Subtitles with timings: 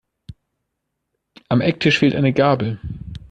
[1.47, 2.79] Am Ecktisch fehlt eine Gabel.